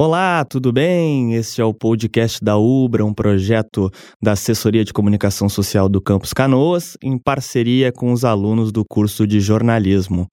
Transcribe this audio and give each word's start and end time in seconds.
Olá, 0.00 0.44
tudo 0.44 0.72
bem? 0.72 1.34
Este 1.34 1.60
é 1.60 1.64
o 1.64 1.74
podcast 1.74 2.38
da 2.40 2.56
Ubra, 2.56 3.04
um 3.04 3.12
projeto 3.12 3.90
da 4.22 4.30
Assessoria 4.30 4.84
de 4.84 4.92
Comunicação 4.92 5.48
Social 5.48 5.88
do 5.88 6.00
Campus 6.00 6.32
Canoas, 6.32 6.96
em 7.02 7.18
parceria 7.18 7.90
com 7.90 8.12
os 8.12 8.24
alunos 8.24 8.70
do 8.70 8.84
curso 8.88 9.26
de 9.26 9.40
jornalismo. 9.40 10.28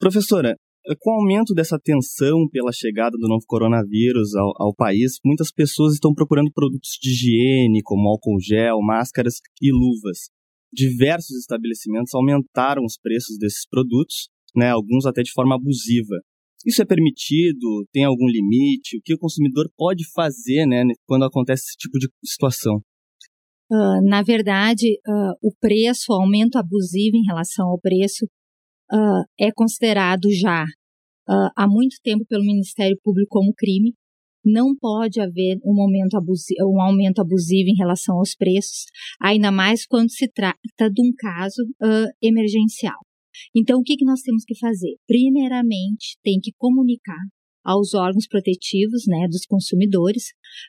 Professora, 0.00 0.56
com 0.98 1.10
o 1.12 1.20
aumento 1.20 1.54
dessa 1.54 1.78
tensão 1.78 2.48
pela 2.50 2.72
chegada 2.72 3.16
do 3.16 3.28
novo 3.28 3.44
coronavírus 3.46 4.34
ao, 4.34 4.54
ao, 4.58 4.74
país, 4.74 5.20
muitas 5.24 5.52
pessoas 5.52 5.94
estão 5.94 6.12
procurando 6.12 6.50
produtos 6.52 6.98
de 7.00 7.10
higiene, 7.10 7.80
como 7.84 8.08
álcool 8.08 8.40
gel, 8.40 8.80
máscaras 8.82 9.34
e 9.60 9.70
luvas 9.70 10.32
diversos 10.72 11.36
estabelecimentos 11.36 12.14
aumentaram 12.14 12.82
os 12.84 12.96
preços 12.96 13.36
desses 13.38 13.66
produtos, 13.68 14.28
né, 14.56 14.70
alguns 14.70 15.06
até 15.06 15.22
de 15.22 15.32
forma 15.32 15.54
abusiva. 15.54 16.16
Isso 16.64 16.80
é 16.80 16.84
permitido? 16.84 17.84
Tem 17.92 18.04
algum 18.04 18.26
limite? 18.26 18.96
O 18.96 19.00
que 19.04 19.14
o 19.14 19.18
consumidor 19.18 19.68
pode 19.76 20.04
fazer 20.12 20.64
né, 20.66 20.84
quando 21.06 21.24
acontece 21.24 21.64
esse 21.64 21.76
tipo 21.76 21.98
de 21.98 22.08
situação? 22.24 22.80
Uh, 23.70 24.04
na 24.06 24.22
verdade, 24.22 24.98
uh, 25.06 25.32
o 25.42 25.52
preço, 25.58 26.12
o 26.12 26.14
aumento 26.14 26.56
abusivo 26.56 27.16
em 27.16 27.24
relação 27.26 27.66
ao 27.66 27.80
preço, 27.80 28.26
uh, 28.92 29.24
é 29.38 29.50
considerado 29.52 30.30
já 30.30 30.64
há 31.56 31.66
muito 31.66 31.96
tempo 32.02 32.26
pelo 32.28 32.44
Ministério 32.44 32.98
Público 33.02 33.28
como 33.30 33.54
crime 33.56 33.94
não 34.44 34.76
pode 34.76 35.20
haver 35.20 35.58
um, 35.64 35.74
momento 35.74 36.16
abusivo, 36.16 36.60
um 36.68 36.80
aumento 36.80 37.20
abusivo 37.20 37.68
em 37.68 37.76
relação 37.76 38.16
aos 38.16 38.34
preços, 38.34 38.86
ainda 39.20 39.50
mais 39.50 39.86
quando 39.86 40.10
se 40.10 40.28
trata 40.28 40.90
de 40.92 41.02
um 41.02 41.12
caso 41.16 41.62
uh, 41.82 42.08
emergencial. 42.20 42.98
Então, 43.54 43.80
o 43.80 43.82
que, 43.82 43.96
que 43.96 44.04
nós 44.04 44.20
temos 44.20 44.44
que 44.44 44.58
fazer? 44.58 44.96
Primeiramente, 45.06 46.18
tem 46.22 46.38
que 46.40 46.52
comunicar 46.58 47.22
aos 47.64 47.94
órgãos 47.94 48.26
protetivos 48.26 49.04
né, 49.06 49.26
dos 49.28 49.46
consumidores, 49.46 50.24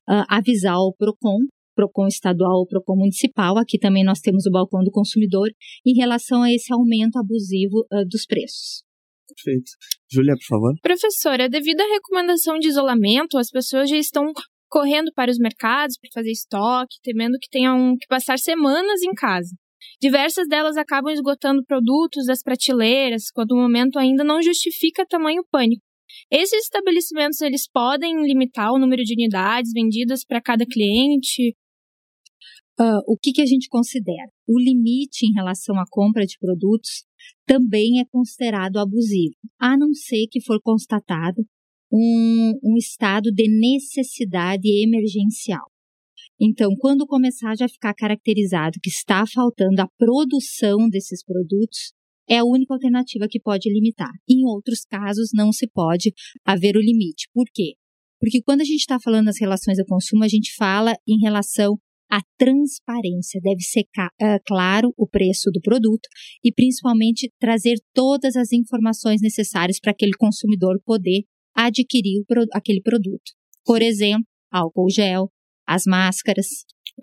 uh, 0.10 0.24
avisar 0.30 0.78
o 0.78 0.94
PROCON, 0.94 1.40
PROCON 1.76 2.08
estadual 2.08 2.60
ou 2.60 2.68
PROCON 2.68 2.96
municipal, 2.98 3.58
aqui 3.58 3.80
também 3.80 4.04
nós 4.04 4.20
temos 4.20 4.46
o 4.46 4.52
balcão 4.52 4.84
do 4.84 4.92
consumidor, 4.92 5.50
em 5.86 5.96
relação 5.96 6.44
a 6.44 6.54
esse 6.54 6.72
aumento 6.72 7.18
abusivo 7.18 7.86
uh, 7.92 8.08
dos 8.08 8.26
preços. 8.26 8.84
Perfeito. 9.34 9.72
Júlia, 10.12 10.36
por 10.36 10.46
favor. 10.46 10.74
Professora, 10.82 11.50
devido 11.50 11.82
à 11.82 11.88
recomendação 11.88 12.60
de 12.60 12.68
isolamento, 12.68 13.38
as 13.38 13.50
pessoas 13.50 13.90
já 13.90 13.98
estão 13.98 14.32
correndo 14.70 15.12
para 15.14 15.32
os 15.32 15.38
mercados 15.38 15.98
para 16.00 16.10
fazer 16.14 16.32
estoque, 16.32 16.98
temendo 17.04 17.38
que 17.40 17.50
tenham 17.50 17.96
que 18.00 18.08
passar 18.08 18.40
semanas 18.40 19.02
em 19.04 19.14
casa. 19.14 19.56
Diversas 20.02 20.48
delas 20.48 20.78
acabam 20.78 21.14
esgotando 21.14 21.64
produtos 21.66 22.26
das 22.26 22.42
prateleiras, 22.42 23.30
quando 23.32 23.52
o 23.52 23.62
momento 23.62 24.00
ainda 24.00 24.24
não 24.24 24.42
justifica 24.42 25.06
tamanho 25.06 25.44
pânico. 25.52 25.84
Esses 26.32 26.64
estabelecimentos 26.64 27.42
eles 27.42 27.70
podem 27.70 28.22
limitar 28.24 28.72
o 28.72 28.80
número 28.80 29.04
de 29.04 29.14
unidades 29.14 29.72
vendidas 29.74 30.26
para 30.26 30.42
cada 30.42 30.66
cliente? 30.66 31.56
Uh, 32.80 33.02
o 33.08 33.18
que, 33.18 33.32
que 33.32 33.42
a 33.42 33.46
gente 33.46 33.68
considera? 33.70 34.32
O 34.48 34.60
limite 34.60 35.28
em 35.28 35.34
relação 35.34 35.78
à 35.80 35.84
compra 35.90 36.26
de 36.26 36.38
produtos 36.40 37.06
também 37.46 38.00
é 38.00 38.06
considerado 38.06 38.78
abusivo, 38.78 39.36
a 39.60 39.78
não 39.78 39.94
ser 39.94 40.28
que 40.30 40.42
for 40.42 40.60
constatado 40.62 41.46
um, 41.92 42.54
um 42.64 42.78
estado 42.78 43.32
de 43.32 43.48
necessidade 43.48 44.68
emergencial. 44.84 45.66
Então, 46.42 46.72
quando 46.80 47.06
começar 47.06 47.56
já 47.56 47.66
a 47.66 47.70
ficar 47.70 47.94
caracterizado 47.94 48.80
que 48.82 48.90
está 48.90 49.24
faltando 49.26 49.82
a 49.82 49.88
produção 49.98 50.90
desses 50.90 51.24
produtos, 51.24 51.94
é 52.28 52.40
a 52.40 52.46
única 52.46 52.74
alternativa 52.74 53.28
que 53.30 53.40
pode 53.40 53.70
limitar. 53.72 54.12
Em 54.28 54.46
outros 54.46 54.82
casos, 54.82 55.30
não 55.34 55.52
se 55.52 55.68
pode 55.68 56.12
haver 56.46 56.76
o 56.76 56.82
limite. 56.82 57.30
Por 57.34 57.46
quê? 57.54 57.74
Porque 58.20 58.42
quando 58.42 58.62
a 58.62 58.66
gente 58.66 58.80
está 58.80 58.98
falando 59.00 59.26
das 59.26 59.40
relações 59.40 59.78
de 59.78 59.86
consumo, 59.86 60.24
a 60.24 60.28
gente 60.28 60.56
fala 60.56 60.96
em 61.08 61.20
relação 61.20 61.78
a 62.14 62.22
transparência. 62.38 63.42
Deve 63.42 63.62
ser 63.62 63.82
uh, 63.82 64.40
claro 64.46 64.94
o 64.96 65.08
preço 65.08 65.50
do 65.52 65.60
produto 65.60 66.08
e, 66.44 66.54
principalmente, 66.54 67.32
trazer 67.40 67.76
todas 67.92 68.36
as 68.36 68.52
informações 68.54 69.20
necessárias 69.20 69.80
para 69.80 69.92
aquele 69.92 70.14
consumidor 70.14 70.80
poder 70.86 71.24
adquirir 71.56 72.24
pro 72.28 72.46
aquele 72.54 72.82
produto. 72.82 73.32
Por 73.66 73.82
exemplo, 73.82 74.26
álcool 74.52 74.92
gel, 74.92 75.32
as 75.68 75.84
máscaras. 75.88 76.46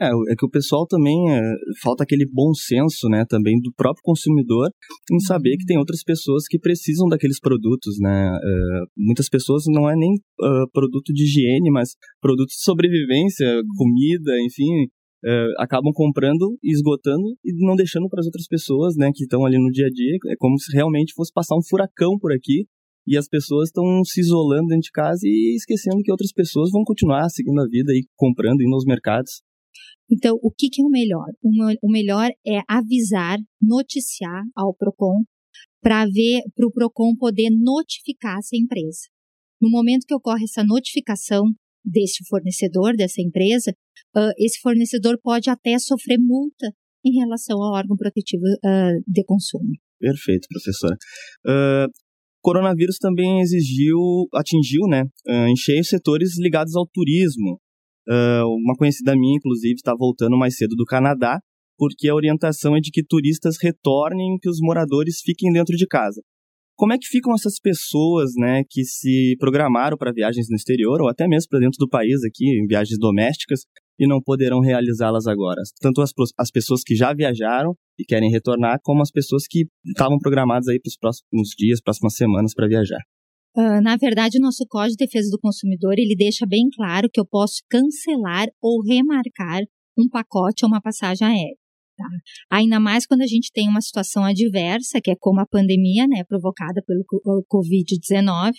É, 0.00 0.06
é 0.06 0.36
que 0.38 0.46
o 0.46 0.50
pessoal 0.50 0.86
também 0.86 1.16
é, 1.32 1.40
falta 1.82 2.04
aquele 2.04 2.24
bom 2.32 2.54
senso, 2.54 3.08
né, 3.08 3.24
também 3.28 3.60
do 3.60 3.72
próprio 3.74 4.02
consumidor 4.04 4.70
em 5.10 5.18
saber 5.18 5.56
que 5.56 5.64
tem 5.64 5.78
outras 5.78 6.04
pessoas 6.04 6.44
que 6.48 6.60
precisam 6.60 7.08
daqueles 7.08 7.40
produtos, 7.40 7.98
né. 7.98 8.28
É, 8.28 8.80
muitas 8.96 9.28
pessoas 9.28 9.64
não 9.66 9.90
é 9.90 9.96
nem 9.96 10.12
uh, 10.12 10.70
produto 10.72 11.12
de 11.12 11.24
higiene, 11.24 11.72
mas 11.72 11.96
produto 12.20 12.50
de 12.50 12.62
sobrevivência, 12.62 13.46
comida, 13.76 14.40
enfim, 14.46 14.86
Uh, 15.22 15.52
acabam 15.58 15.92
comprando 15.92 16.56
e 16.62 16.72
esgotando 16.72 17.36
e 17.44 17.52
não 17.66 17.76
deixando 17.76 18.08
para 18.08 18.20
as 18.20 18.26
outras 18.26 18.46
pessoas, 18.46 18.96
né, 18.96 19.10
que 19.14 19.24
estão 19.24 19.44
ali 19.44 19.58
no 19.58 19.70
dia 19.70 19.86
a 19.86 19.90
dia. 19.90 20.16
É 20.28 20.36
como 20.38 20.58
se 20.58 20.74
realmente 20.74 21.12
fosse 21.14 21.30
passar 21.32 21.56
um 21.56 21.62
furacão 21.62 22.18
por 22.18 22.32
aqui 22.32 22.64
e 23.06 23.16
as 23.16 23.28
pessoas 23.28 23.68
estão 23.68 24.04
se 24.04 24.20
isolando 24.20 24.68
dentro 24.68 24.82
de 24.82 24.90
casa 24.90 25.20
e 25.24 25.54
esquecendo 25.56 26.02
que 26.02 26.10
outras 26.10 26.32
pessoas 26.32 26.70
vão 26.70 26.84
continuar 26.84 27.28
seguindo 27.28 27.60
a 27.60 27.66
vida 27.66 27.92
e 27.92 28.06
comprando, 28.16 28.62
indo 28.62 28.74
aos 28.74 28.84
mercados. 28.84 29.42
Então, 30.10 30.38
o 30.42 30.50
que, 30.50 30.68
que 30.68 30.80
é 30.80 30.84
o 30.84 30.88
melhor? 30.88 31.26
O, 31.42 31.90
melhor 31.90 32.30
é 32.46 32.60
avisar, 32.68 33.38
noticiar 33.60 34.42
ao 34.56 34.74
PROCON 34.74 35.22
para 35.82 36.04
ver 36.06 36.42
para 36.54 36.66
o 36.66 36.72
PROCON 36.72 37.14
poder 37.16 37.50
notificar 37.50 38.38
essa 38.38 38.56
empresa. 38.56 39.08
No 39.60 39.70
momento 39.70 40.06
que 40.06 40.14
ocorre 40.14 40.44
essa 40.44 40.64
notificação, 40.64 41.44
deste 41.84 42.24
fornecedor, 42.28 42.94
dessa 42.96 43.22
empresa, 43.22 43.72
uh, 44.16 44.32
esse 44.38 44.60
fornecedor 44.60 45.18
pode 45.22 45.50
até 45.50 45.78
sofrer 45.78 46.18
multa 46.18 46.72
em 47.04 47.18
relação 47.18 47.56
ao 47.62 47.74
órgão 47.74 47.96
protetivo 47.96 48.42
uh, 48.42 49.02
de 49.06 49.24
consumo. 49.24 49.70
Perfeito, 49.98 50.46
professora. 50.48 50.96
Uh, 51.46 51.90
coronavírus 52.42 52.96
também 52.98 53.40
exigiu, 53.40 53.98
atingiu, 54.34 54.82
né, 54.88 55.04
em 55.46 55.54
cheio 55.54 55.84
setores 55.84 56.38
ligados 56.38 56.74
ao 56.74 56.86
turismo. 56.86 57.60
uma 58.08 58.74
conhecida 58.78 59.14
minha, 59.14 59.36
inclusive, 59.36 59.74
está 59.74 59.94
voltando 59.94 60.38
mais 60.38 60.56
cedo 60.56 60.74
do 60.74 60.86
Canadá, 60.86 61.38
porque 61.76 62.08
a 62.08 62.14
orientação 62.14 62.74
é 62.74 62.80
de 62.80 62.90
que 62.90 63.04
turistas 63.04 63.56
retornem 63.62 64.38
que 64.40 64.48
os 64.48 64.58
moradores 64.58 65.20
fiquem 65.22 65.52
dentro 65.52 65.76
de 65.76 65.86
casa. 65.86 66.22
Como 66.76 66.94
é 66.94 66.98
que 66.98 67.08
ficam 67.08 67.34
essas 67.34 67.60
pessoas, 67.60 68.30
né, 68.38 68.62
que 68.66 68.84
se 68.84 69.36
programaram 69.38 69.98
para 69.98 70.14
viagens 70.14 70.48
no 70.48 70.56
exterior 70.56 71.02
ou 71.02 71.10
até 71.10 71.28
mesmo 71.28 71.50
para 71.50 71.58
dentro 71.58 71.76
do 71.78 71.86
país 71.86 72.24
aqui, 72.24 72.46
em 72.46 72.66
viagens 72.66 72.98
domésticas, 72.98 73.60
e 74.00 74.08
não 74.08 74.18
poderão 74.22 74.60
realizá-las 74.60 75.26
agora. 75.26 75.60
Tanto 75.78 76.00
as, 76.00 76.10
as 76.38 76.50
pessoas 76.50 76.82
que 76.82 76.96
já 76.96 77.12
viajaram 77.12 77.74
e 77.98 78.04
querem 78.04 78.30
retornar, 78.30 78.78
como 78.82 79.02
as 79.02 79.10
pessoas 79.10 79.44
que 79.46 79.66
estavam 79.84 80.18
programadas 80.18 80.68
aí 80.68 80.80
para 80.80 80.88
os 80.88 80.96
próximos 80.96 81.50
dias, 81.50 81.82
próximas 81.82 82.14
semanas 82.14 82.54
para 82.54 82.66
viajar. 82.66 83.00
Uh, 83.54 83.82
na 83.82 83.96
verdade, 83.96 84.38
o 84.38 84.40
nosso 84.40 84.64
Código 84.66 84.96
de 84.96 85.04
Defesa 85.04 85.28
do 85.30 85.38
Consumidor 85.38 85.94
ele 85.98 86.16
deixa 86.16 86.46
bem 86.46 86.68
claro 86.74 87.10
que 87.12 87.20
eu 87.20 87.26
posso 87.26 87.56
cancelar 87.68 88.46
ou 88.62 88.80
remarcar 88.82 89.60
um 89.98 90.08
pacote 90.08 90.64
ou 90.64 90.70
uma 90.70 90.80
passagem 90.80 91.26
aérea. 91.26 91.56
Tá? 91.98 92.06
Ainda 92.52 92.80
mais 92.80 93.04
quando 93.04 93.20
a 93.20 93.26
gente 93.26 93.50
tem 93.52 93.68
uma 93.68 93.82
situação 93.82 94.24
adversa, 94.24 95.00
que 95.02 95.10
é 95.10 95.14
como 95.18 95.40
a 95.40 95.46
pandemia, 95.46 96.06
né, 96.06 96.24
provocada 96.26 96.80
pelo 96.86 97.04
Covid-19, 97.52 98.52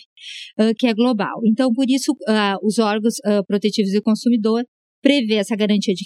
uh, 0.59 0.75
que 0.77 0.85
é 0.85 0.93
global. 0.93 1.39
Então, 1.45 1.73
por 1.73 1.85
isso, 1.89 2.11
uh, 2.11 2.63
os 2.63 2.77
órgãos 2.77 3.15
protetivos 3.47 3.91
do 3.93 4.03
consumidor 4.03 4.63
prevê 5.01 5.35
essa 5.35 5.55
garantia 5.55 5.93
de, 5.93 6.03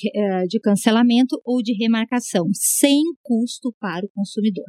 de 0.48 0.60
cancelamento 0.60 1.40
ou 1.44 1.62
de 1.62 1.74
remarcação, 1.74 2.46
sem 2.54 3.02
custo 3.22 3.74
para 3.80 4.06
o 4.06 4.10
consumidor. 4.10 4.66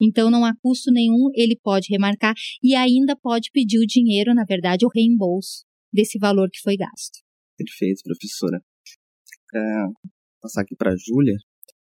Então 0.00 0.30
não 0.30 0.44
há 0.44 0.52
custo 0.62 0.92
nenhum, 0.92 1.28
ele 1.34 1.58
pode 1.62 1.88
remarcar 1.90 2.34
e 2.62 2.74
ainda 2.74 3.16
pode 3.16 3.50
pedir 3.52 3.78
o 3.78 3.86
dinheiro, 3.86 4.34
na 4.34 4.44
verdade, 4.44 4.86
o 4.86 4.90
reembolso 4.94 5.64
desse 5.92 6.18
valor 6.18 6.48
que 6.50 6.60
foi 6.60 6.76
gasto. 6.76 7.18
Perfeito, 7.56 8.02
professora. 8.04 8.62
É, 9.54 9.60
passar 10.40 10.62
aqui 10.62 10.76
para 10.76 10.92
a 10.92 10.96
Júlia. 10.96 11.34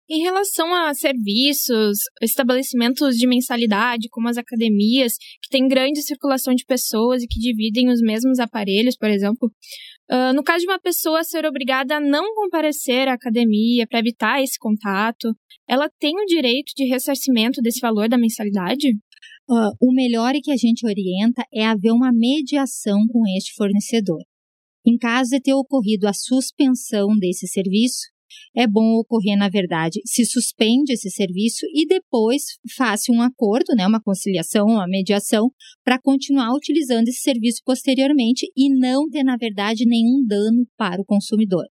Em 0.09 0.23
relação 0.23 0.73
a 0.73 0.94
serviços, 0.94 1.99
estabelecimentos 2.23 3.17
de 3.17 3.27
mensalidade, 3.27 4.09
como 4.09 4.29
as 4.29 4.37
academias, 4.37 5.15
que 5.43 5.49
têm 5.50 5.67
grande 5.67 6.00
circulação 6.00 6.55
de 6.55 6.65
pessoas 6.65 7.25
e 7.25 7.27
que 7.27 7.41
dividem 7.41 7.91
os 7.91 8.00
mesmos 8.00 8.39
aparelhos, 8.39 8.97
por 8.97 9.11
exemplo, 9.11 9.50
uh, 10.11 10.32
no 10.35 10.43
caso 10.43 10.61
de 10.61 10.70
uma 10.70 10.81
pessoa 10.81 11.25
ser 11.25 11.44
obrigada 11.44 11.97
a 11.97 12.00
não 12.00 12.35
comparecer 12.35 13.08
à 13.08 13.14
academia 13.14 13.87
para 13.87 13.99
evitar 14.00 14.43
esse 14.43 14.58
contato, 14.58 15.35
ela 15.69 15.91
tem 15.99 16.14
o 16.14 16.26
direito 16.26 16.73
de 16.76 16.85
ressarcimento 16.88 17.61
desse 17.61 17.81
valor 17.81 18.08
da 18.08 18.19
mensalidade? 18.19 18.88
Uh, 19.49 19.70
o 19.81 19.93
melhor 19.93 20.32
que 20.43 20.50
a 20.50 20.56
gente 20.56 20.87
orienta 20.87 21.44
é 21.53 21.64
haver 21.64 21.93
uma 21.93 22.12
mediação 22.12 22.99
com 23.08 23.23
este 23.37 23.55
fornecedor. 23.55 24.20
Em 24.85 24.97
caso 24.97 25.31
de 25.31 25.41
ter 25.41 25.55
ocorrido 25.55 26.06
a 26.06 26.12
suspensão 26.12 27.08
desse 27.19 27.47
serviço, 27.49 28.16
é 28.56 28.67
bom 28.67 28.99
ocorrer, 28.99 29.37
na 29.37 29.49
verdade, 29.49 30.00
se 30.05 30.25
suspende 30.25 30.93
esse 30.93 31.11
serviço 31.11 31.67
e 31.75 31.87
depois 31.87 32.43
faça 32.76 33.12
um 33.12 33.20
acordo, 33.20 33.75
né, 33.76 33.87
uma 33.87 34.00
conciliação, 34.00 34.67
uma 34.67 34.87
mediação, 34.87 35.50
para 35.84 36.00
continuar 36.00 36.55
utilizando 36.55 37.08
esse 37.08 37.20
serviço 37.20 37.61
posteriormente 37.64 38.46
e 38.56 38.69
não 38.78 39.08
ter, 39.08 39.23
na 39.23 39.37
verdade, 39.37 39.84
nenhum 39.87 40.25
dano 40.26 40.67
para 40.76 41.00
o 41.00 41.05
consumidor. 41.05 41.64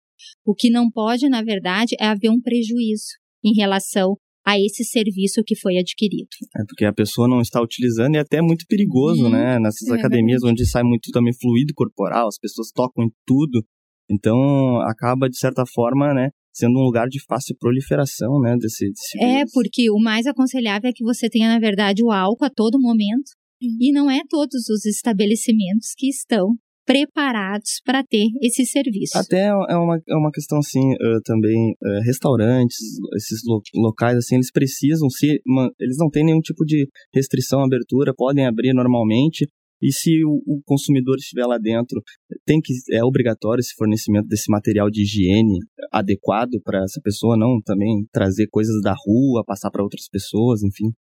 O 0.46 0.54
que 0.54 0.70
não 0.70 0.90
pode, 0.90 1.28
na 1.30 1.42
verdade, 1.42 1.96
é 2.00 2.06
haver 2.06 2.30
um 2.30 2.42
prejuízo 2.42 3.18
em 3.44 3.54
relação 3.54 4.16
a 4.46 4.60
esse 4.60 4.84
serviço 4.84 5.42
que 5.46 5.56
foi 5.56 5.78
adquirido. 5.78 6.28
É 6.58 6.64
porque 6.68 6.86
a 6.86 6.94
pessoa 6.94 7.28
não 7.28 7.40
está 7.40 7.62
utilizando 7.62 8.16
e 8.16 8.18
é 8.18 8.22
até 8.22 8.42
muito 8.42 8.66
perigoso, 8.68 9.28
hum, 9.28 9.30
né? 9.30 9.58
Nessas 9.58 9.88
é 9.88 9.94
academias 9.94 10.42
verdade. 10.42 10.62
onde 10.62 10.70
sai 10.70 10.84
muito 10.84 11.12
também 11.12 11.34
fluido 11.34 11.74
corporal, 11.74 12.28
as 12.28 12.38
pessoas 12.38 12.70
tocam 12.72 13.06
em 13.06 13.12
tudo. 13.26 13.66
Então, 14.10 14.82
acaba, 14.82 15.30
de 15.30 15.38
certa 15.38 15.64
forma, 15.66 16.14
né, 16.14 16.30
sendo 16.54 16.78
um 16.80 16.84
lugar 16.84 17.08
de 17.08 17.24
fácil 17.24 17.56
proliferação, 17.60 18.40
né, 18.40 18.56
desse, 18.58 18.90
desse 18.90 19.24
É, 19.24 19.44
porque 19.52 19.90
o 19.90 20.00
mais 20.00 20.26
aconselhável 20.28 20.90
é 20.90 20.94
que 20.94 21.04
você 21.04 21.30
tenha, 21.30 21.50
na 21.50 21.60
verdade, 21.60 22.04
o 22.04 22.12
álcool 22.12 22.46
a 22.46 22.50
todo 22.50 22.80
momento. 22.80 23.32
E 23.80 23.94
não 23.94 24.12
é 24.12 24.20
todos 24.30 24.68
os 24.68 24.86
estabelecimentos 24.86 25.94
que 25.98 26.10
estão 26.10 26.50
preparados 26.86 27.82
para 27.86 28.04
ter 28.04 28.28
esse 28.42 28.66
serviço. 28.66 29.18
Até 29.18 29.48
é 29.48 29.76
uma, 29.78 29.98
é 30.08 30.16
uma 30.16 30.32
questão 30.32 30.60
assim 30.60 30.82
uh, 30.82 31.22
também 31.24 31.72
uh, 31.82 32.06
restaurantes 32.06 32.78
esses 33.16 33.40
lo 33.46 33.62
locais 33.76 34.18
assim 34.18 34.36
eles 34.36 34.52
precisam 34.52 35.10
se 35.10 35.40
eles 35.80 35.98
não 35.98 36.10
têm 36.10 36.26
nenhum 36.26 36.42
tipo 36.42 36.66
de 36.66 36.88
restrição 37.14 37.62
à 37.62 37.66
abertura 37.66 38.14
podem 38.16 38.46
abrir 38.46 38.74
normalmente 38.74 39.48
e 39.84 39.92
se 39.92 40.24
o, 40.24 40.42
o, 40.48 40.62
consumidor 40.66 41.18
estiver 41.18 41.46
lá 41.46 41.58
dentro 41.58 42.02
tem 42.46 42.60
que 42.62 42.74
é 42.92 43.04
obrigatório 43.04 43.60
esse 43.60 43.76
fornecimento 43.76 44.28
desse 44.28 44.50
material 44.50 44.90
de 44.90 45.04
higiene 45.04 45.60
adequado 45.92 46.62
para 46.64 46.82
essa 46.84 47.02
pessoa 47.04 47.38
não 47.38 47.60
também 47.64 48.06
trazer 48.12 48.48
coisas 48.48 48.82
da 48.82 48.96
rua 49.06 49.44
passar 49.46 49.70
para 49.70 49.84
outras 49.84 50.08
pessoas 50.10 50.64
enfim 50.64 50.92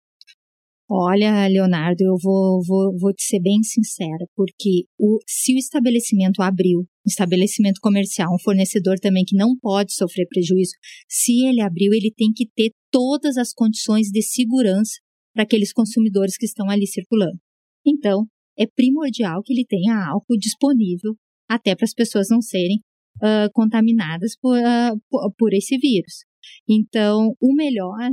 Olha, 0.95 1.47
Leonardo, 1.47 2.03
eu 2.03 2.15
vou, 2.21 2.61
vou, 2.67 2.95
vou 2.99 3.13
te 3.13 3.23
ser 3.23 3.39
bem 3.39 3.63
sincera, 3.63 4.27
porque 4.35 4.83
o, 4.99 5.17
se 5.25 5.55
o 5.55 5.57
estabelecimento 5.57 6.41
abriu, 6.41 6.85
estabelecimento 7.07 7.79
comercial, 7.81 8.29
um 8.31 8.37
fornecedor 8.37 8.99
também 8.99 9.23
que 9.25 9.35
não 9.35 9.57
pode 9.59 9.93
sofrer 9.93 10.27
prejuízo, 10.27 10.73
se 11.09 11.47
ele 11.47 11.61
abriu, 11.61 11.93
ele 11.93 12.13
tem 12.15 12.31
que 12.35 12.45
ter 12.53 12.71
todas 12.91 13.37
as 13.37 13.53
condições 13.53 14.09
de 14.11 14.21
segurança 14.21 14.99
para 15.33 15.43
aqueles 15.43 15.73
consumidores 15.73 16.37
que 16.37 16.45
estão 16.45 16.69
ali 16.69 16.85
circulando. 16.85 17.39
Então, 17.85 18.27
é 18.57 18.65
primordial 18.67 19.41
que 19.43 19.53
ele 19.53 19.65
tenha 19.65 20.07
álcool 20.07 20.37
disponível 20.37 21.15
até 21.49 21.75
para 21.75 21.85
as 21.85 21.93
pessoas 21.93 22.27
não 22.29 22.41
serem 22.41 22.77
uh, 23.17 23.51
contaminadas 23.53 24.35
por, 24.39 24.57
uh, 24.57 24.99
por, 25.09 25.33
por 25.37 25.53
esse 25.53 25.77
vírus. 25.77 26.25
Então, 26.67 27.35
o 27.39 27.53
melhor 27.53 28.11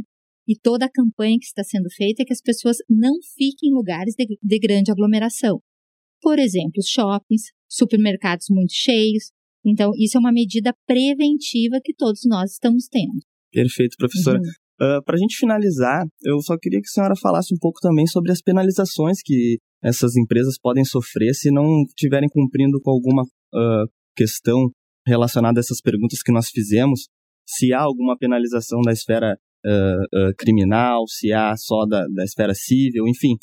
e 0.48 0.58
toda 0.58 0.87
a 0.87 0.90
campanha 0.90 1.38
que 1.38 1.46
está 1.46 1.62
sendo 1.62 1.88
feita 1.90 2.22
é 2.22 2.25
que 2.25 2.32
as 2.32 2.40
pessoas 2.40 2.78
não 2.88 3.14
fiquem 3.37 3.70
em 3.70 3.75
lugares 3.75 4.14
de, 4.16 4.26
de 4.42 4.58
grande 4.58 4.90
aglomeração. 4.90 5.62
Por 6.20 6.38
exemplo, 6.38 6.82
shoppings, 6.84 7.44
supermercados 7.69 8.46
muito 8.50 8.72
cheios. 8.75 9.31
Então, 9.64 9.93
isso 9.96 10.16
é 10.16 10.20
uma 10.20 10.32
medida 10.32 10.75
preventiva 10.86 11.81
que 11.82 11.94
todos 11.94 12.22
nós 12.26 12.52
estamos 12.52 12.88
tendo. 12.88 13.20
Perfeito, 13.52 13.96
professora. 13.96 14.38
Uhum. 14.38 14.44
Uh, 14.81 14.97
ah, 14.97 15.03
Para 15.05 15.17
a 15.17 15.19
gente 15.19 15.37
finalizar, 15.37 16.06
eu 16.25 16.41
só 16.41 16.56
queria 16.56 16.81
que 16.81 16.88
a 16.88 16.93
senhora 16.93 17.15
falasse 17.15 17.55
um 17.55 17.59
pouco 17.59 17.79
também 17.81 18.06
sobre 18.06 18.32
as 18.32 18.41
penalizações 18.41 19.19
que 19.23 19.59
essas 19.82 20.17
empresas 20.17 20.59
podem 20.59 20.85
sofrer 20.85 21.35
se 21.35 21.50
não 21.50 21.82
estiverem 21.82 22.29
cumprindo 22.29 22.81
com 22.81 22.91
alguma 22.91 23.23
uh, 23.23 23.91
questão 24.17 24.71
relacionada 25.06 25.59
a 25.59 25.62
essas 25.62 25.81
perguntas 25.81 26.23
que 26.23 26.32
nós 26.32 26.49
fizemos. 26.49 27.09
Se 27.47 27.73
há 27.73 27.81
alguma 27.81 28.17
penalização 28.17 28.81
da 28.82 28.93
esfera 28.93 29.37
uh, 29.67 30.35
criminal, 30.38 31.06
se 31.06 31.32
há 31.32 31.55
só 31.56 31.85
da, 31.87 32.06
da 32.09 32.25
esfera 32.25 32.55
civil, 32.55 33.06
enfim. 33.06 33.37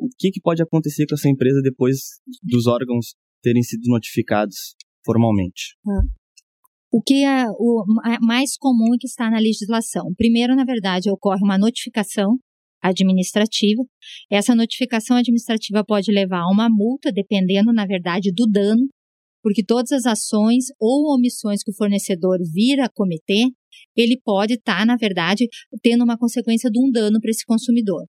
O 0.00 0.08
que, 0.16 0.30
que 0.30 0.40
pode 0.40 0.62
acontecer 0.62 1.06
com 1.08 1.16
essa 1.16 1.28
empresa 1.28 1.60
depois 1.60 2.20
dos 2.40 2.68
órgãos 2.68 3.16
terem 3.42 3.64
sido 3.64 3.82
notificados 3.88 4.76
formalmente? 5.04 5.76
O 6.94 7.00
que 7.00 7.24
é 7.24 7.46
o 7.58 7.84
mais 8.20 8.58
comum 8.58 8.98
que 9.00 9.06
está 9.06 9.30
na 9.30 9.38
legislação? 9.38 10.12
Primeiro, 10.14 10.54
na 10.54 10.62
verdade, 10.62 11.10
ocorre 11.10 11.42
uma 11.42 11.56
notificação 11.56 12.36
administrativa. 12.82 13.82
Essa 14.30 14.54
notificação 14.54 15.16
administrativa 15.16 15.82
pode 15.82 16.12
levar 16.12 16.42
a 16.42 16.50
uma 16.50 16.68
multa, 16.68 17.10
dependendo, 17.10 17.72
na 17.72 17.86
verdade, 17.86 18.30
do 18.30 18.46
dano, 18.46 18.86
porque 19.42 19.64
todas 19.64 19.90
as 19.92 20.04
ações 20.04 20.66
ou 20.78 21.14
omissões 21.16 21.62
que 21.62 21.70
o 21.70 21.74
fornecedor 21.74 22.36
vir 22.52 22.78
a 22.80 22.90
cometer, 22.90 23.46
ele 23.96 24.20
pode 24.22 24.54
estar, 24.54 24.80
tá, 24.80 24.84
na 24.84 24.96
verdade, 24.96 25.48
tendo 25.82 26.04
uma 26.04 26.18
consequência 26.18 26.70
de 26.70 26.78
um 26.78 26.90
dano 26.90 27.18
para 27.22 27.30
esse 27.30 27.46
consumidor. 27.46 28.04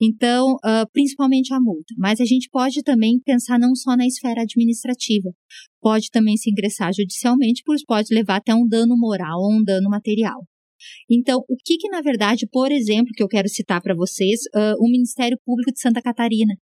Então, 0.00 0.54
uh, 0.56 0.86
principalmente 0.92 1.52
a 1.54 1.60
multa. 1.60 1.94
Mas 1.96 2.20
a 2.20 2.24
gente 2.24 2.48
pode 2.50 2.82
também 2.82 3.18
pensar 3.24 3.58
não 3.58 3.74
só 3.74 3.96
na 3.96 4.06
esfera 4.06 4.42
administrativa. 4.42 5.30
Pode 5.80 6.10
também 6.10 6.36
se 6.36 6.50
ingressar 6.50 6.92
judicialmente, 6.92 7.62
pois 7.64 7.84
pode 7.84 8.14
levar 8.14 8.36
até 8.36 8.54
um 8.54 8.66
dano 8.66 8.96
moral 8.96 9.38
ou 9.40 9.54
um 9.54 9.62
dano 9.62 9.88
material. 9.88 10.46
Então, 11.10 11.38
o 11.48 11.56
que 11.64 11.76
que, 11.76 11.88
na 11.88 12.02
verdade, 12.02 12.46
por 12.50 12.70
exemplo, 12.70 13.12
que 13.14 13.22
eu 13.22 13.28
quero 13.28 13.48
citar 13.48 13.80
para 13.80 13.94
vocês, 13.94 14.40
uh, 14.54 14.76
o 14.78 14.90
Ministério 14.90 15.38
Público 15.44 15.72
de 15.72 15.80
Santa 15.80 16.02
Catarina, 16.02 16.54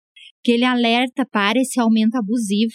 que 0.43 0.53
ele 0.53 0.65
alerta 0.65 1.27
para 1.27 1.61
esse 1.61 1.81
aumento 1.81 2.15
abusivo 2.15 2.73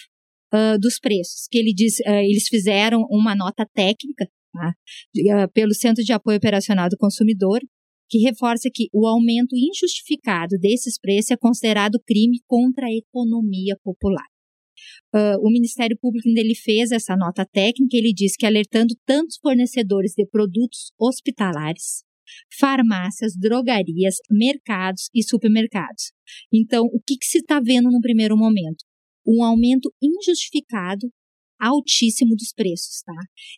uh, 0.53 0.77
dos 0.79 0.99
preços, 0.99 1.47
que 1.49 1.57
ele 1.57 1.73
diz, 1.73 1.99
eles 2.05 2.47
fizeram 2.49 3.05
uma 3.09 3.35
nota 3.35 3.65
técnica 3.73 4.27
tá? 4.51 4.73
Pelo 5.53 5.73
Centro 5.73 6.03
de 6.03 6.11
Apoio 6.11 6.37
Operacional 6.37 6.89
do 6.89 6.97
Consumidor, 6.97 7.59
que 8.09 8.17
reforça 8.19 8.69
que 8.73 8.87
o 8.91 9.07
aumento 9.07 9.55
injustificado 9.55 10.57
desses 10.59 10.99
preços 10.99 11.31
é 11.31 11.37
considerado 11.37 12.01
crime 12.05 12.39
contra 12.47 12.87
a 12.87 12.91
economia 12.93 13.77
popular. 13.83 14.25
Uh, 15.13 15.37
o 15.41 15.51
Ministério 15.51 15.97
Público, 15.99 16.27
ele 16.29 16.55
fez 16.55 16.91
essa 16.91 17.15
nota 17.15 17.45
técnica, 17.45 17.95
ele 17.95 18.13
diz 18.13 18.35
que 18.35 18.45
alertando 18.45 18.95
tantos 19.05 19.37
fornecedores 19.41 20.13
de 20.15 20.25
produtos 20.25 20.91
hospitalares, 20.97 22.03
farmácias, 22.59 23.33
drogarias, 23.37 24.15
mercados 24.29 25.09
e 25.13 25.23
supermercados. 25.23 26.11
Então, 26.53 26.85
o 26.85 26.99
que, 27.05 27.17
que 27.17 27.25
se 27.25 27.39
está 27.39 27.59
vendo 27.59 27.89
no 27.91 27.99
primeiro 27.99 28.37
momento? 28.37 28.85
Um 29.27 29.43
aumento 29.43 29.91
injustificado 30.01 31.09
altíssimo 31.59 32.35
dos 32.35 32.53
preços, 32.53 33.01
tá? 33.05 33.13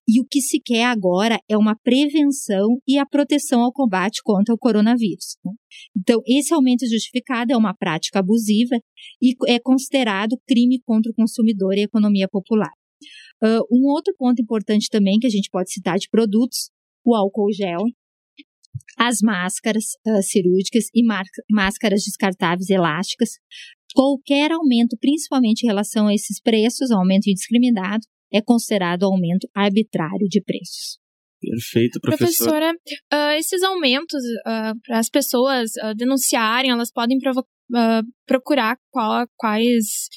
E 0.07 0.19
o 0.19 0.25
que 0.25 0.41
se 0.41 0.59
quer 0.59 0.85
agora 0.85 1.39
é 1.49 1.57
uma 1.57 1.75
prevenção 1.75 2.79
e 2.87 2.97
a 2.97 3.05
proteção 3.05 3.61
ao 3.61 3.71
combate 3.71 4.21
contra 4.23 4.53
o 4.53 4.57
coronavírus. 4.57 5.37
Né? 5.45 5.51
Então, 5.97 6.21
esse 6.25 6.53
aumento 6.53 6.87
justificado 6.87 7.53
é 7.53 7.57
uma 7.57 7.75
prática 7.75 8.19
abusiva 8.19 8.75
e 9.21 9.35
é 9.47 9.59
considerado 9.59 10.39
crime 10.47 10.81
contra 10.83 11.11
o 11.11 11.15
consumidor 11.15 11.75
e 11.75 11.81
a 11.81 11.85
economia 11.85 12.27
popular. 12.29 12.71
Uh, 13.43 13.65
um 13.71 13.87
outro 13.87 14.13
ponto 14.17 14.41
importante 14.41 14.87
também 14.89 15.17
que 15.19 15.27
a 15.27 15.29
gente 15.29 15.49
pode 15.51 15.71
citar 15.71 15.97
de 15.97 16.07
produtos, 16.09 16.69
o 17.03 17.15
álcool 17.15 17.51
gel, 17.51 17.81
as 18.97 19.19
máscaras 19.21 19.85
uh, 20.07 20.21
cirúrgicas 20.21 20.85
e 20.93 21.03
máscaras 21.49 22.03
descartáveis 22.03 22.69
elásticas. 22.69 23.31
Qualquer 23.93 24.51
aumento, 24.51 24.97
principalmente 24.99 25.63
em 25.63 25.67
relação 25.67 26.07
a 26.07 26.13
esses 26.13 26.39
preços, 26.41 26.91
aumento 26.91 27.29
indiscriminado, 27.29 28.03
é 28.33 28.41
considerado 28.41 29.03
aumento 29.03 29.47
arbitrário 29.53 30.27
de 30.29 30.41
preços. 30.41 30.99
Perfeito, 31.41 31.99
professor. 31.99 32.49
Professora, 32.49 32.73
uh, 33.13 33.37
esses 33.37 33.63
aumentos 33.63 34.21
uh, 34.45 34.79
para 34.85 34.99
as 34.99 35.09
pessoas 35.09 35.71
uh, 35.83 35.95
denunciarem, 35.95 36.69
elas 36.71 36.91
podem 36.91 37.17
procurar 38.27 38.77
qual, 38.91 39.25
quais 39.37 40.07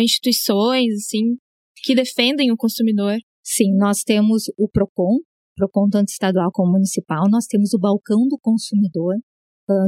instituições 0.00 0.94
assim 0.94 1.36
que 1.82 1.94
defendem 1.94 2.50
o 2.52 2.56
consumidor? 2.56 3.16
Sim, 3.44 3.76
nós 3.76 4.02
temos 4.02 4.44
o 4.56 4.68
PROCON, 4.68 5.18
PROCON 5.56 5.88
tanto 5.90 6.08
estadual 6.08 6.50
como 6.52 6.72
municipal, 6.72 7.28
nós 7.30 7.46
temos 7.46 7.74
o 7.74 7.78
Balcão 7.78 8.26
do 8.28 8.38
Consumidor 8.40 9.16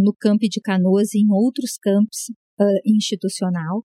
no 0.03 0.13
campo 0.19 0.49
de 0.49 0.61
Canoas 0.61 1.15
e 1.15 1.21
em 1.21 1.31
outros 1.31 1.79
campos 1.81 2.27
institucional. 2.85 3.85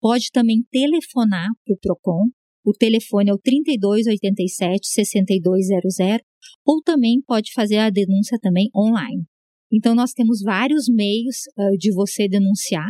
Pode 0.00 0.30
também 0.32 0.62
telefonar 0.70 1.48
para 1.64 1.74
o 1.74 1.78
PROCON, 1.78 2.30
o 2.64 2.72
telefone 2.72 3.30
é 3.30 3.34
o 3.34 3.38
3287 3.38 4.86
6200 4.86 5.94
ou 6.64 6.82
também 6.82 7.20
pode 7.26 7.52
fazer 7.52 7.78
a 7.78 7.90
denúncia 7.90 8.38
também 8.40 8.68
online. 8.74 9.24
Então 9.72 9.94
nós 9.94 10.12
temos 10.12 10.42
vários 10.42 10.86
meios 10.88 11.36
uh, 11.56 11.76
de 11.78 11.92
você 11.92 12.28
denunciar, 12.28 12.88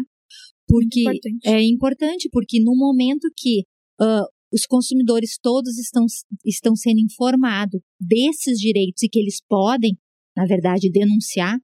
porque 0.66 1.00
importante. 1.00 1.48
é 1.48 1.62
importante 1.62 2.28
porque 2.32 2.60
no 2.60 2.74
momento 2.74 3.28
que 3.36 3.60
uh, 4.00 4.26
os 4.52 4.66
consumidores 4.66 5.38
todos 5.40 5.78
estão, 5.78 6.04
estão 6.44 6.74
sendo 6.74 6.98
informados 6.98 7.80
desses 8.00 8.58
direitos 8.58 9.02
e 9.02 9.08
que 9.08 9.18
eles 9.18 9.40
podem, 9.48 9.96
na 10.36 10.46
verdade, 10.46 10.90
denunciar, 10.90 11.56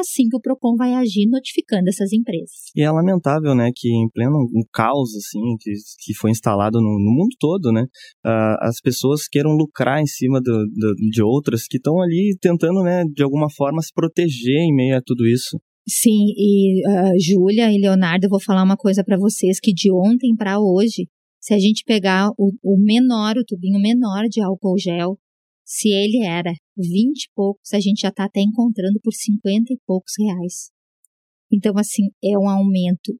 assim 0.00 0.28
que 0.28 0.36
o 0.36 0.40
Procon 0.40 0.76
vai 0.76 0.94
agir 0.94 1.26
notificando 1.28 1.88
essas 1.88 2.12
empresas. 2.12 2.70
E 2.74 2.82
é 2.82 2.90
lamentável, 2.90 3.54
né, 3.54 3.70
que 3.74 3.88
em 3.88 4.08
pleno 4.10 4.36
um 4.54 4.62
caos 4.72 5.14
assim 5.16 5.40
que, 5.60 5.72
que 6.04 6.14
foi 6.14 6.30
instalado 6.30 6.78
no, 6.80 6.98
no 6.98 7.12
mundo 7.12 7.34
todo, 7.38 7.72
né, 7.72 7.82
uh, 8.24 8.56
as 8.60 8.80
pessoas 8.80 9.28
queiram 9.28 9.50
lucrar 9.52 10.00
em 10.00 10.06
cima 10.06 10.40
do, 10.40 10.52
do, 10.52 10.94
de 11.10 11.22
outras 11.22 11.66
que 11.66 11.76
estão 11.76 12.00
ali 12.00 12.36
tentando, 12.40 12.82
né, 12.82 13.04
de 13.04 13.22
alguma 13.22 13.48
forma 13.50 13.82
se 13.82 13.92
proteger 13.94 14.60
em 14.60 14.74
meio 14.74 14.96
a 14.96 15.02
tudo 15.04 15.26
isso. 15.26 15.58
Sim, 15.88 16.32
e 16.36 16.82
uh, 16.88 17.14
Júlia 17.20 17.70
e 17.70 17.80
Leonardo, 17.80 18.26
eu 18.26 18.30
vou 18.30 18.42
falar 18.42 18.64
uma 18.64 18.76
coisa 18.76 19.04
para 19.04 19.16
vocês 19.16 19.60
que 19.60 19.72
de 19.72 19.92
ontem 19.92 20.34
para 20.36 20.58
hoje, 20.58 21.06
se 21.40 21.54
a 21.54 21.58
gente 21.58 21.84
pegar 21.86 22.28
o, 22.36 22.50
o 22.62 22.76
menor, 22.76 23.36
o 23.36 23.44
tubinho 23.44 23.80
menor 23.80 24.24
de 24.28 24.42
álcool 24.42 24.76
gel, 24.76 25.16
se 25.64 25.88
ele 25.88 26.24
era 26.24 26.52
20 26.76 27.24
e 27.24 27.30
poucos, 27.34 27.72
a 27.72 27.80
gente 27.80 28.00
já 28.00 28.08
está 28.08 28.24
até 28.24 28.40
encontrando 28.40 28.98
por 29.02 29.12
50 29.12 29.72
e 29.72 29.78
poucos 29.86 30.12
reais. 30.18 30.70
Então, 31.52 31.72
assim, 31.76 32.08
é 32.22 32.38
um 32.38 32.48
aumento 32.48 33.14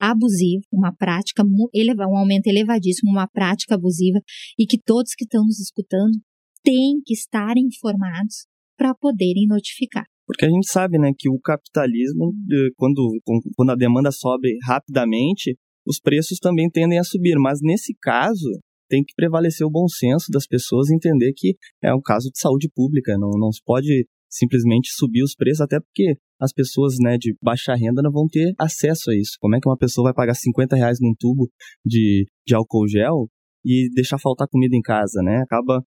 abusivo, 0.00 0.64
uma 0.72 0.94
prática, 0.94 1.42
um 1.44 2.16
aumento 2.16 2.46
elevadíssimo, 2.46 3.10
uma 3.10 3.28
prática 3.28 3.74
abusiva, 3.74 4.18
e 4.58 4.66
que 4.66 4.78
todos 4.78 5.14
que 5.14 5.24
estão 5.24 5.44
nos 5.44 5.60
escutando 5.60 6.18
têm 6.62 7.00
que 7.04 7.12
estar 7.12 7.54
informados 7.56 8.46
para 8.76 8.94
poderem 8.94 9.46
notificar. 9.46 10.04
Porque 10.26 10.46
a 10.46 10.48
gente 10.48 10.70
sabe, 10.70 10.98
né, 10.98 11.10
que 11.16 11.28
o 11.28 11.38
capitalismo, 11.40 12.32
eh, 12.50 12.68
quando, 12.76 13.20
quando 13.56 13.70
a 13.70 13.74
demanda 13.74 14.10
sobe 14.12 14.56
rapidamente, 14.64 15.56
os 15.86 15.98
preços 15.98 16.38
também 16.38 16.70
tendem 16.70 16.98
a 16.98 17.04
subir. 17.04 17.36
Mas 17.38 17.58
nesse 17.60 17.94
caso, 18.00 18.48
tem 18.90 19.04
que 19.04 19.14
prevalecer 19.14 19.64
o 19.64 19.70
bom 19.70 19.86
senso 19.86 20.26
das 20.30 20.46
pessoas 20.46 20.90
entender 20.90 21.32
que 21.34 21.56
é 21.82 21.94
um 21.94 22.00
caso 22.02 22.28
de 22.28 22.38
saúde 22.38 22.68
pública, 22.74 23.16
não, 23.16 23.30
não 23.38 23.52
se 23.52 23.62
pode 23.64 24.06
simplesmente 24.28 24.90
subir 24.92 25.22
os 25.22 25.34
preços, 25.34 25.60
até 25.60 25.78
porque 25.80 26.16
as 26.40 26.52
pessoas 26.52 26.94
né, 27.00 27.16
de 27.16 27.34
baixa 27.42 27.74
renda 27.74 28.02
não 28.02 28.12
vão 28.12 28.26
ter 28.28 28.52
acesso 28.58 29.10
a 29.10 29.14
isso. 29.16 29.32
Como 29.40 29.56
é 29.56 29.60
que 29.60 29.68
uma 29.68 29.76
pessoa 29.76 30.04
vai 30.04 30.14
pagar 30.14 30.34
50 30.34 30.76
reais 30.76 30.98
num 31.00 31.14
tubo 31.18 31.48
de, 31.84 32.26
de 32.46 32.54
álcool 32.54 32.88
gel 32.88 33.28
e 33.64 33.88
deixar 33.94 34.18
faltar 34.18 34.48
comida 34.48 34.74
em 34.74 34.80
casa, 34.80 35.20
né? 35.22 35.38
Acaba, 35.42 35.82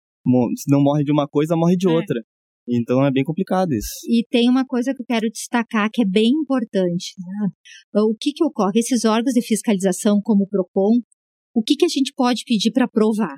se 0.56 0.70
não 0.70 0.82
morre 0.82 1.04
de 1.04 1.12
uma 1.12 1.28
coisa, 1.28 1.56
morre 1.56 1.76
de 1.76 1.88
é. 1.88 1.92
outra. 1.92 2.22
Então 2.68 3.06
é 3.06 3.12
bem 3.12 3.24
complicado 3.24 3.74
isso. 3.74 3.90
E 4.08 4.26
tem 4.30 4.50
uma 4.50 4.66
coisa 4.66 4.94
que 4.94 5.02
eu 5.02 5.06
quero 5.06 5.30
destacar 5.30 5.90
que 5.92 6.02
é 6.02 6.06
bem 6.06 6.30
importante. 6.30 7.14
Né? 7.18 7.50
O 8.02 8.16
que, 8.18 8.32
que 8.32 8.44
ocorre? 8.44 8.80
Esses 8.80 9.04
órgãos 9.04 9.34
de 9.34 9.42
fiscalização, 9.42 10.22
como 10.24 10.44
o 10.44 10.48
PROCON, 10.48 11.02
o 11.54 11.62
que, 11.62 11.76
que 11.76 11.86
a 11.86 11.90
gente 11.90 12.14
pode 12.16 12.44
pedir 12.46 12.72
para 12.72 12.88
provar? 12.88 13.36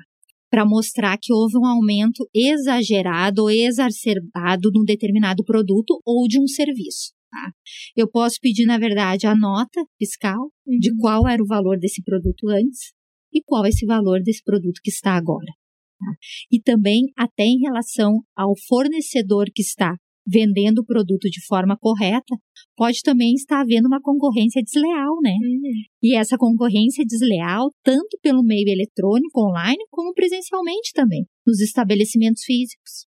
Para 0.50 0.64
mostrar 0.64 1.18
que 1.20 1.32
houve 1.32 1.58
um 1.58 1.66
aumento 1.66 2.28
exagerado 2.34 3.42
ou 3.42 3.50
exacerbado 3.50 4.70
num 4.72 4.84
determinado 4.84 5.44
produto 5.44 6.00
ou 6.04 6.26
de 6.26 6.40
um 6.40 6.46
serviço. 6.46 7.12
Tá? 7.30 7.52
Eu 7.96 8.08
posso 8.08 8.38
pedir, 8.40 8.64
na 8.64 8.78
verdade, 8.78 9.26
a 9.26 9.34
nota 9.36 9.84
fiscal 9.98 10.50
uhum. 10.66 10.78
de 10.78 10.96
qual 10.96 11.26
era 11.28 11.42
o 11.42 11.46
valor 11.46 11.78
desse 11.78 12.02
produto 12.02 12.48
antes 12.48 12.92
e 13.32 13.42
qual 13.44 13.66
é 13.66 13.68
esse 13.68 13.84
valor 13.84 14.22
desse 14.22 14.42
produto 14.42 14.80
que 14.82 14.90
está 14.90 15.16
agora. 15.16 15.52
Tá? 15.98 16.12
E 16.50 16.60
também 16.60 17.02
até 17.16 17.44
em 17.44 17.58
relação 17.58 18.22
ao 18.34 18.54
fornecedor 18.68 19.46
que 19.52 19.62
está 19.62 19.96
vendendo 20.26 20.80
o 20.80 20.84
produto 20.84 21.28
de 21.30 21.44
forma 21.46 21.76
correta, 21.78 22.36
pode 22.76 23.00
também 23.02 23.32
estar 23.34 23.60
havendo 23.60 23.86
uma 23.86 24.00
concorrência 24.00 24.62
desleal, 24.62 25.16
né? 25.22 25.32
Uhum. 25.32 25.72
E 26.02 26.16
essa 26.16 26.36
concorrência 26.36 27.04
desleal, 27.06 27.70
tanto 27.84 28.18
pelo 28.22 28.42
meio 28.42 28.68
eletrônico, 28.68 29.40
online, 29.40 29.82
como 29.90 30.12
presencialmente 30.12 30.90
também, 30.94 31.24
nos 31.46 31.60
estabelecimentos 31.60 32.42
físicos. 32.44 33.06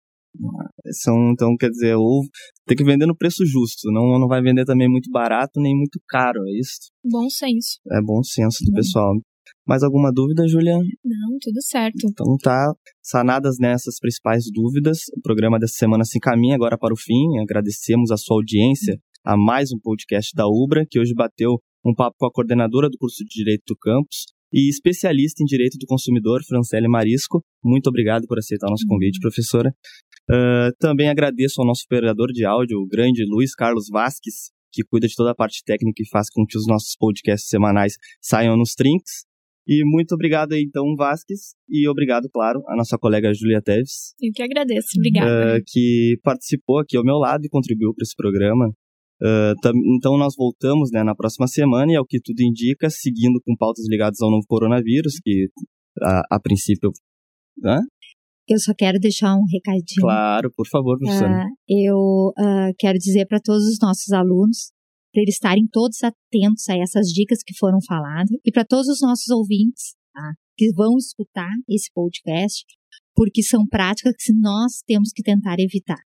São, 1.03 1.33
então, 1.33 1.57
quer 1.57 1.71
dizer, 1.71 1.97
ou 1.97 2.23
tem 2.67 2.77
que 2.77 2.85
vender 2.85 3.07
no 3.07 3.17
preço 3.17 3.45
justo, 3.45 3.91
não, 3.91 4.19
não 4.19 4.29
vai 4.29 4.41
vender 4.41 4.65
também 4.65 4.89
muito 4.89 5.11
barato 5.11 5.61
nem 5.61 5.77
muito 5.77 6.01
caro, 6.09 6.39
é 6.47 6.59
isso? 6.59 6.91
Bom 7.05 7.29
senso. 7.29 7.81
É 7.91 8.01
bom 8.01 8.23
senso 8.23 8.65
do 8.65 8.73
pessoal. 8.73 9.13
Mais 9.67 9.83
alguma 9.83 10.13
dúvida, 10.13 10.47
Julia? 10.49 10.75
Não, 10.75 11.39
tudo 11.41 11.63
certo. 11.63 11.99
Então 12.05 12.37
tá, 12.43 12.73
sanadas 13.03 13.57
nessas 13.59 13.99
principais 13.99 14.45
dúvidas. 14.53 15.01
O 15.17 15.21
programa 15.21 15.59
dessa 15.59 15.75
semana 15.75 16.05
se 16.05 16.19
encaminha 16.19 16.55
agora 16.55 16.79
para 16.79 16.95
o 16.95 16.99
fim. 16.99 17.39
Agradecemos 17.43 18.11
a 18.11 18.17
sua 18.17 18.37
audiência 18.37 18.99
a 19.25 19.37
mais 19.37 19.71
um 19.73 19.79
podcast 19.79 20.35
da 20.35 20.47
Ubra, 20.47 20.85
que 20.89 20.99
hoje 20.99 21.15
bateu 21.15 21.59
um 21.85 21.95
papo 21.95 22.17
com 22.19 22.27
a 22.27 22.33
coordenadora 22.33 22.89
do 22.89 22.99
curso 22.99 23.25
de 23.25 23.31
Direito 23.31 23.63
do 23.67 23.77
Campus 23.77 24.27
e 24.53 24.69
especialista 24.69 25.43
em 25.43 25.47
Direito 25.47 25.79
do 25.79 25.87
Consumidor, 25.87 26.43
Francele 26.47 26.89
Marisco. 26.89 27.43
Muito 27.63 27.89
obrigado 27.89 28.27
por 28.27 28.39
aceitar 28.39 28.67
o 28.67 28.71
nosso 28.71 28.87
convite, 28.87 29.17
uhum. 29.17 29.23
professora. 29.23 29.71
Uh, 30.29 30.71
também 30.79 31.09
agradeço 31.09 31.61
ao 31.61 31.67
nosso 31.67 31.83
operador 31.85 32.29
de 32.29 32.45
áudio, 32.45 32.79
o 32.79 32.87
grande 32.87 33.25
Luiz 33.25 33.55
Carlos 33.55 33.87
Vasques, 33.91 34.51
que 34.73 34.83
cuida 34.85 35.07
de 35.07 35.15
toda 35.15 35.33
a 35.33 35.35
parte 35.35 35.63
técnica 35.65 36.03
e 36.03 36.09
faz 36.09 36.29
com 36.31 36.45
que 36.47 36.57
os 36.57 36.67
nossos 36.67 36.95
podcasts 36.97 37.49
semanais 37.49 37.95
saiam 38.21 38.57
nos 38.57 38.75
trinks. 38.75 39.25
E 39.71 39.85
muito 39.85 40.17
obrigado 40.17 40.53
aí, 40.53 40.65
então, 40.67 40.83
Vasques, 40.97 41.55
e 41.69 41.89
obrigado, 41.89 42.29
claro, 42.29 42.61
à 42.67 42.75
nossa 42.75 42.99
colega 42.99 43.33
Julia 43.33 43.63
Teves. 43.63 44.17
Eu 44.21 44.33
que 44.35 44.43
agradeço, 44.43 44.89
obrigada. 44.99 45.59
Uh, 45.59 45.63
que 45.65 46.19
participou 46.25 46.81
aqui 46.81 46.97
ao 46.97 47.05
meu 47.05 47.15
lado 47.15 47.45
e 47.45 47.49
contribuiu 47.49 47.95
para 47.95 48.03
esse 48.03 48.17
programa. 48.17 48.67
Uh, 49.23 49.55
então 49.97 50.19
nós 50.19 50.35
voltamos 50.37 50.91
né, 50.91 51.05
na 51.05 51.15
próxima 51.15 51.47
semana 51.47 51.93
e 51.93 51.95
é 51.95 52.01
o 52.01 52.05
que 52.05 52.19
tudo 52.21 52.41
indica, 52.41 52.91
seguindo 52.91 53.41
com 53.47 53.55
pautas 53.57 53.85
ligadas 53.89 54.21
ao 54.21 54.31
novo 54.33 54.45
coronavírus, 54.49 55.21
que 55.23 55.47
a, 56.03 56.23
a 56.33 56.41
princípio. 56.41 56.91
Né? 57.57 57.79
Eu 58.49 58.59
só 58.59 58.75
quero 58.77 58.99
deixar 58.99 59.37
um 59.37 59.45
recadinho. 59.53 60.01
Claro, 60.01 60.51
por 60.57 60.67
favor, 60.67 60.99
professora. 60.99 61.45
Uh, 61.45 61.49
eu 61.69 61.97
uh, 62.37 62.75
quero 62.77 62.99
dizer 62.99 63.25
para 63.27 63.39
todos 63.39 63.63
os 63.69 63.79
nossos 63.81 64.11
alunos 64.11 64.73
para 65.13 65.23
eles 65.23 65.35
estarem 65.35 65.67
todos 65.71 65.99
atentos 66.03 66.69
a 66.69 66.77
essas 66.77 67.09
dicas 67.09 67.43
que 67.45 67.57
foram 67.59 67.79
faladas 67.87 68.31
e 68.45 68.51
para 68.51 68.65
todos 68.65 68.89
os 68.89 69.01
nossos 69.01 69.29
ouvintes 69.31 69.95
tá, 70.13 70.33
que 70.57 70.73
vão 70.73 70.97
escutar 70.97 71.51
esse 71.69 71.91
podcast, 71.93 72.65
porque 73.15 73.43
são 73.43 73.67
práticas 73.67 74.15
que 74.19 74.33
nós 74.33 74.83
temos 74.87 75.11
que 75.15 75.23
tentar 75.23 75.57
evitar. 75.59 75.99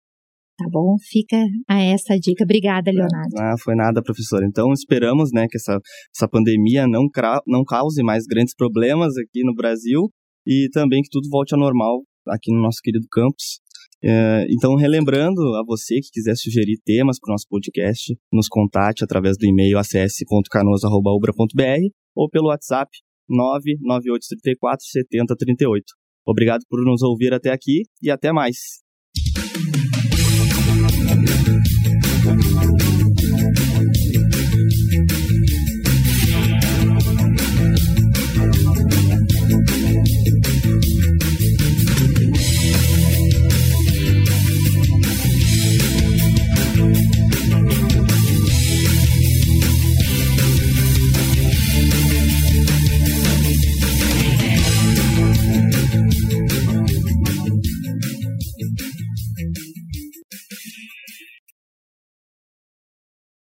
Tá 0.56 0.66
bom? 0.70 0.96
Fica 1.10 1.36
a 1.68 1.82
essa 1.82 2.16
dica. 2.16 2.44
Obrigada, 2.44 2.90
Leonardo. 2.92 3.34
Ah, 3.36 3.56
foi 3.58 3.74
nada, 3.74 4.00
professor. 4.00 4.44
Então, 4.44 4.72
esperamos 4.72 5.30
né, 5.32 5.46
que 5.50 5.56
essa, 5.56 5.80
essa 6.14 6.28
pandemia 6.28 6.86
não, 6.86 7.08
não 7.46 7.64
cause 7.64 8.02
mais 8.04 8.24
grandes 8.24 8.54
problemas 8.54 9.16
aqui 9.16 9.42
no 9.42 9.52
Brasil 9.52 10.08
e 10.46 10.68
também 10.72 11.02
que 11.02 11.08
tudo 11.10 11.28
volte 11.28 11.54
ao 11.54 11.60
normal 11.60 12.02
aqui 12.28 12.52
no 12.52 12.62
nosso 12.62 12.78
querido 12.82 13.06
campus. 13.10 13.60
É, 14.06 14.44
então, 14.50 14.76
relembrando 14.76 15.40
a 15.56 15.64
você 15.66 15.94
que 15.94 16.10
quiser 16.12 16.36
sugerir 16.36 16.78
temas 16.84 17.18
para 17.18 17.30
o 17.30 17.32
nosso 17.32 17.46
podcast, 17.48 18.14
nos 18.30 18.48
contate 18.48 19.02
através 19.02 19.38
do 19.38 19.46
e-mail 19.46 19.78
acs.canoas.ubra.br 19.78 21.88
ou 22.14 22.28
pelo 22.28 22.48
WhatsApp 22.48 22.90
99834 23.28 24.86
7038. 24.86 25.84
Obrigado 26.26 26.64
por 26.68 26.84
nos 26.84 27.00
ouvir 27.02 27.32
até 27.32 27.50
aqui 27.50 27.84
e 28.02 28.10
até 28.10 28.30
mais. 28.30 28.84